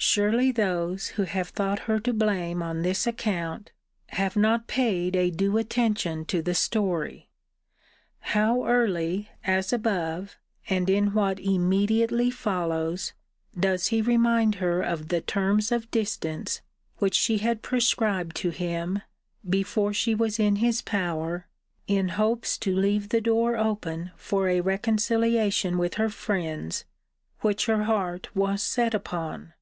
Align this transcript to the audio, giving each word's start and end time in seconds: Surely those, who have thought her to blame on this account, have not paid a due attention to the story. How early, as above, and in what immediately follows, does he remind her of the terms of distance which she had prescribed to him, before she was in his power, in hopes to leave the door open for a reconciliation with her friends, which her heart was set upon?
Surely 0.00 0.52
those, 0.52 1.08
who 1.08 1.24
have 1.24 1.48
thought 1.48 1.80
her 1.80 1.98
to 1.98 2.12
blame 2.12 2.62
on 2.62 2.82
this 2.82 3.04
account, 3.04 3.72
have 4.10 4.36
not 4.36 4.68
paid 4.68 5.16
a 5.16 5.28
due 5.28 5.58
attention 5.58 6.24
to 6.26 6.40
the 6.40 6.54
story. 6.54 7.28
How 8.20 8.64
early, 8.64 9.28
as 9.42 9.72
above, 9.72 10.36
and 10.68 10.88
in 10.88 11.14
what 11.14 11.40
immediately 11.40 12.30
follows, 12.30 13.12
does 13.58 13.88
he 13.88 14.00
remind 14.00 14.56
her 14.56 14.82
of 14.82 15.08
the 15.08 15.20
terms 15.20 15.72
of 15.72 15.90
distance 15.90 16.60
which 16.98 17.14
she 17.16 17.38
had 17.38 17.60
prescribed 17.62 18.36
to 18.36 18.50
him, 18.50 19.02
before 19.48 19.92
she 19.92 20.14
was 20.14 20.38
in 20.38 20.56
his 20.56 20.80
power, 20.80 21.48
in 21.88 22.10
hopes 22.10 22.56
to 22.58 22.74
leave 22.74 23.08
the 23.08 23.20
door 23.20 23.56
open 23.56 24.12
for 24.14 24.48
a 24.48 24.60
reconciliation 24.60 25.76
with 25.76 25.94
her 25.94 26.08
friends, 26.08 26.84
which 27.40 27.66
her 27.66 27.82
heart 27.84 28.34
was 28.34 28.62
set 28.62 28.94
upon? 28.94 29.54